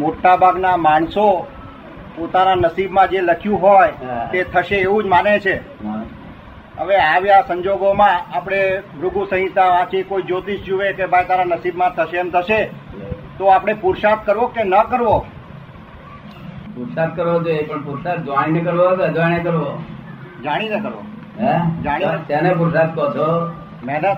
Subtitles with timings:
[0.00, 1.26] મોટા ભાગના માણસો
[2.16, 3.92] પોતાના નસીબમાં જે લખ્યું હોય
[4.32, 5.56] તે થશે એવું જ માને છે.
[6.78, 8.60] હવે આવ્યા સંજોગોમાં આપણે
[9.00, 12.60] ભૃગુ સંહિતા વાંચી કોઈ જ્યોતિષ જુએ કે ભાઈ તારા નસીબમાં થશે એમ થશે
[13.38, 15.18] તો આપણે પુરુષાર્થ કરવો કે ન કરવો?
[16.74, 19.70] પુરુષાર્થ કરવો જોઈએ પણ પુરુષાર્થ જાણીને કરવો કે અજાણે કરવો?
[20.44, 21.02] જાણીને કરવો.
[21.40, 21.82] હે?
[21.84, 22.18] જાણીને.
[22.28, 23.28] તેને પુરુષાર્થ કહો છો.
[23.86, 24.16] મહેનત.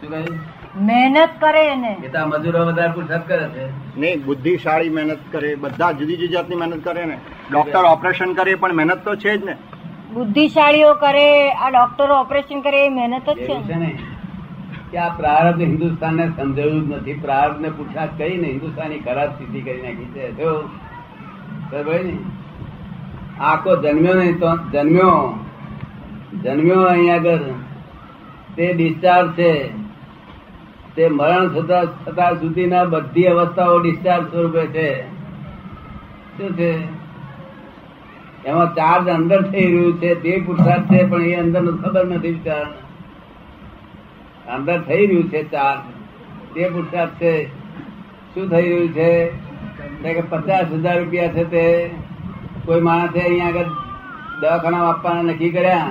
[0.00, 0.38] શું કહ્યું?
[0.86, 3.66] મહેનત કરે ને એ તો મજૂરો વધારે પુરસાદ કરે છે.
[4.00, 7.18] નહીં બુદ્ધિશાળી મહેનત કરે બધા જુદી જુદી જાતની મહેનત કરે ને.
[7.52, 9.56] ડોક્ટર ઓપરેશન કરે પણ મહેનત તો છે જ ને.
[10.12, 13.74] બુદ્ધિશાળીઓ કરે આ ડોક્ટરો ઓપરેશન કરે એ મહેનત જ છે.
[13.74, 13.98] ને?
[14.90, 17.14] કે આ પ્રારબ્ધ હિન્દુસ્તાનને સમજાવ્યું જ નથી.
[17.14, 20.32] પ્રારબ્ધ ને પુરુષાર્થ કહીને હિન્દુસ્તાની ખરાબ સ્થિતિ કરી નાખી છે.
[20.32, 20.62] જો
[21.72, 22.18] ભાઈ ને
[23.40, 25.38] આખો જન્મ્યો નહીં તો જન્મ્યો
[26.44, 27.38] જન્મ્યો અહીંયા આગળ.
[28.56, 29.85] તે ડિસ્ચાર્જ છે.
[30.96, 35.02] તે મરણ થતા થતા સુધીના બધી અવસ્થાઓ ડિસ્ચાર્જ સ્વરૂપે છે.
[36.36, 36.70] શું છે?
[38.44, 42.66] એમાં ચાર્જ અંદર થઈ રહ્યું છે તે પુરુષાર્થ છે, પણ એ અંદર ખબર નથી વિચાર
[44.54, 45.80] અંદર થઈ રહ્યું છે ચાર્જ
[46.54, 47.46] તે પુરુષાર્થ છે.
[48.34, 49.26] શું થઈ રહ્યું છે?
[50.02, 51.90] કે પચાસ હજાર રૂપિયા છે તે.
[52.64, 53.64] કોઈ માણસે અહીંયા આગળ
[54.40, 55.90] દવાખાના આપવાના નક્કી કર્યા?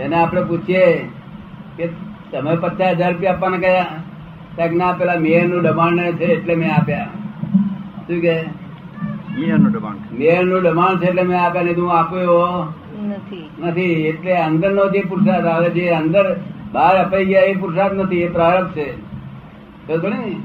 [0.00, 1.10] એને આપણે પૂછીએ
[1.76, 3.86] કે તમે પચાસ હજાર રૂપિયા આપવાના કયા?
[4.56, 7.04] ત્યાં ના પેલા મેયરનું દબાણ છે એટલે મેં આપ્યા.
[8.06, 8.42] શું કે?
[9.70, 12.72] દબાણ મેયરનું દબાણ છે એટલે મેં આપ્યા નહીં તો હું આપું એવો?
[13.06, 13.50] નથી.
[13.64, 16.36] એટલે એટલે અંદરનો જે પુરુષાર્થ આવે જે અંદર
[16.72, 18.96] બહાર અપાઈ ગયા એ પુરુષાર્થ નથી એ પ્રારબ્ધ છે.
[19.86, 20.36] સમજો ને?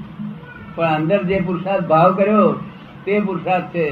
[0.75, 2.51] પણ અંદર જે પુરુષાર્થ ભાવ કર્યો
[3.05, 3.87] તે પુરુષાર્થ છે.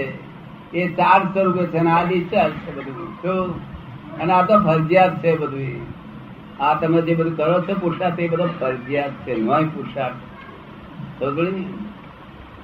[0.74, 3.50] એ ચાર સ્વરૂપે છે અને આ ડિસ્ચાર્જ છે બધું.
[4.22, 6.01] અને આ તો ફરજિયાત છે બધું
[6.62, 10.16] આ તમે જે બધું કરો છો પુરુષાર્થ એ બધો ફરજિયાત છે, નોય પુરુષાર્થ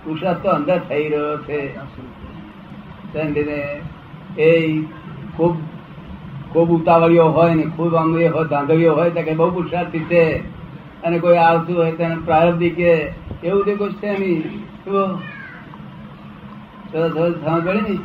[0.03, 1.73] પુરુષાર્થ તો અંદર થઈ રહ્યો છે.
[4.42, 4.81] એ
[5.38, 5.57] ખૂબ
[6.50, 10.38] ખૂબ ઉતાવળીઓ હોય ને, ખૂબ આમ હોય ધાંધળીઓ હોય, તો કે બહુ પુરુષાર્થી છે.
[11.03, 12.94] અને કોઈ આવતું હોય તેને પ્રારબ્ધિક કે,
[13.44, 14.44] એવું તે કોઈ છે નહીં.
[17.66, 17.96] પડી ને?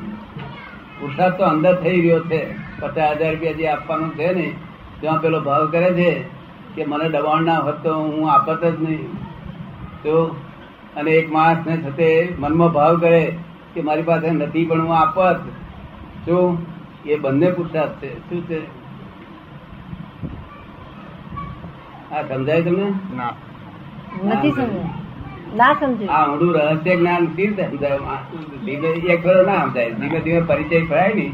[1.01, 2.55] પુરસાદ તો અંદર થઈ રહ્યો છે.
[2.81, 4.55] પચાસ હજાર રૂપિયા જે આપવાનું છે ને
[5.03, 6.11] ત્યાં પેલો ભાવ કરે છે
[6.75, 9.13] કે મને દબાણ ના હોત તો હું આપત જ નહીં.
[10.03, 10.37] તો
[10.97, 13.39] અને એક માણસ ને છતે મનમાં ભાવ કરે
[13.75, 15.41] કે મારી પાસે નથી પણ હું આપત.
[16.27, 16.59] શું
[17.07, 18.19] એ બંને પુરુષાર્થ છે.
[18.19, 18.61] શું છે?
[22.15, 22.93] આ સમજાય તમને?
[23.17, 23.33] ના.
[24.25, 24.85] નથી સમજાય.
[25.57, 26.09] ના સમજાય.
[26.09, 27.99] આ ઊંડું રહસ્ય જ્ઞાન કેવી રીતે સમજાય.
[28.65, 29.91] ધીમે એક ના સમજાય.
[29.91, 31.33] ધીમે ધીમે પરિચય ફરાય ને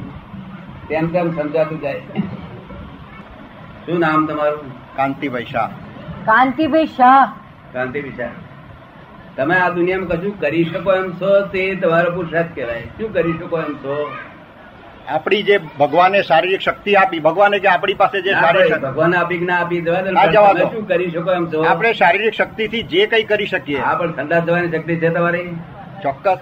[0.89, 2.01] તેમ તેમ સમજાતું જાય.
[3.89, 4.73] શું નામ તમારું?
[4.97, 5.69] કાંતિભાઈ શાહ.
[6.25, 7.33] કાંતિભાઈ શાહ.
[7.73, 8.31] કાંતિભાઈ શાહ.
[9.37, 11.31] તમે આ દુનિયામાં કશું કરી શકો એમ છો?
[11.53, 12.81] તે તમારો પુરુષાર્થ કહેવાય.
[12.81, 14.11] શું કરી શકો એમ છો?
[15.09, 19.57] આપણી જે ભગવાને શારીરિક શક્તિ આપી ભગવાને જે આપણી પાસે જે શારીરિક ભગવાન આપી ના
[19.61, 20.53] આપી જવા.
[20.55, 21.63] શું કરી શકો એમ છો?
[21.63, 23.81] આપણે શારીરિક શક્તિથી જે કઈ કરી શકીએ.
[23.81, 25.49] હા પણ ઠંડા જવાની શક્તિ છે તમારી?
[26.03, 26.39] ચોક્કસ.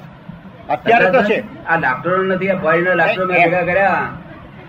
[0.71, 1.67] અત્યારે તો છે.
[1.67, 4.09] આ ડાક્ટરો નથી આ ફોરીના ડાક્ટરો મેં ભેગા કર્યા.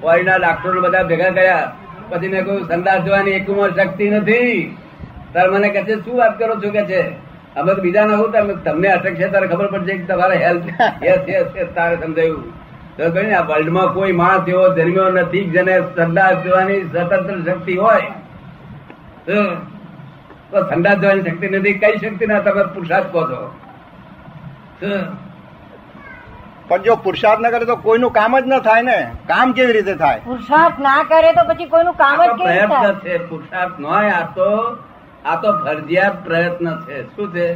[0.02, 1.72] ફોરીના ડાક્ટરો બધા ભેગા કર્યા.
[2.10, 4.60] પછી મેં કહ્યું સંદાસ જોવાની એક શક્તિ નથી.
[5.34, 6.70] તાર મને કહે છે, શું વાત કરો છો?
[6.76, 7.02] કે છે,
[7.56, 10.68] અમે તો બીજા ના તમે તમને અટક છે, તારે ખબર પડશે કે તમારે હેલ્થ
[11.04, 12.48] યસ યસ યસ તારે સમજાયું.
[12.98, 18.10] તો કહ્યું આ વર્લ્ડમાં કોઈ માણસ એવો જન્મ્યો નથી જેને સંદાસ જોવાની સ્વતંત્ર શક્તિ હોય.
[20.52, 23.42] તો સંદાસ જવાની શક્તિ નથી, કઈ શક્તિ ના તમે પુરુષાર્થ કહો છો?
[26.68, 29.12] પણ જો પુરુષાર્થ ન કરે તો કોઈનું કામ જ ન થાય ને.
[29.28, 30.20] કામ કેવી રીતે થાય?
[30.20, 34.22] પુરુષાર્થ ના કરે તો પછી કોઈનું કામ જ કેવી રીતે પ્રયત્ન છે પુરુષાર્થ નોય આ
[34.36, 34.50] તો
[35.26, 37.04] આ તો ફરજિયાત પ્રયત્ન છે.
[37.16, 37.48] શું છે?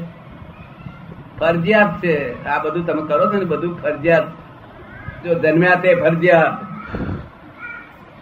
[1.40, 2.46] ફરજિયાત છે.
[2.46, 4.28] આ બધું તમે કરો છો ને બધું ફરજિયાત.
[5.24, 6.54] જો જન્મ્યા તે ફરજિયાત.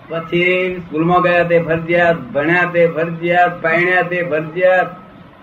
[0.10, 4.90] પછી સ્કૂલમાં ગયા તે ફરજિયાત ભણ્યા તે ફરજિયાત પાણ્યા તે ફરજિયાત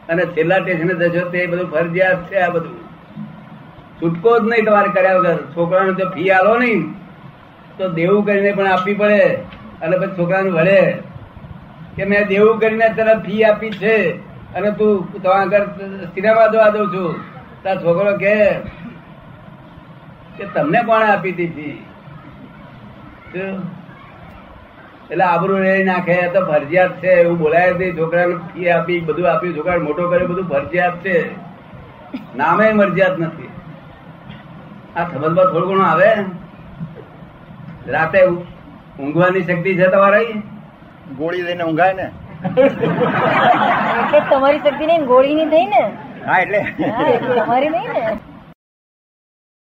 [0.08, 2.76] અને છેલ્લા સ્ટેશને જશો તે બધું ફરજિયાત છે આ બધું.
[3.98, 5.38] છૂટકો જ નહીં તમારે કર્યા વગર.
[5.56, 6.80] છોકરાને જો ફી આલો નહીં,
[7.78, 9.22] તો દેવું કરીને પણ આપવી પડે.
[9.82, 10.80] અને પછી છોકરાને વળે
[11.96, 13.96] કે મેં દેવું કરીને તને ફી આપી છે
[14.54, 15.64] અને તું તમારા આગળ
[16.14, 17.10] સિનેમા જોવા દઉં છું.
[17.62, 18.34] તાર છોકરો કે
[20.54, 21.76] તમને કોણે આપી ફી?
[25.10, 27.96] એટલે આબરૂ રે નાખે તો ફરજિયાત છે, એવું બોલાય નહીં.
[27.98, 31.18] છોકરાને ફી આપી, બધું આપ્યું છોકરા મોટો કર્યો, બધું ફરજિયાત છે.
[32.36, 33.48] નામે મરજિયાત નથી.
[34.96, 36.10] આ સંબંધમાં થોડું ઘણું આવે.
[37.86, 38.20] રાતે
[38.98, 40.22] ઊંઘવાની શક્તિ છે તમારે?
[41.18, 42.06] ગોળી લઈને ઊંઘાય ને?
[44.30, 45.82] તમારી શક્તિ નહીં ને ગોળીની થઈ ને?
[46.26, 46.60] હા એટલે.
[46.90, 48.18] હા, એટલે તમારી નહીં ને?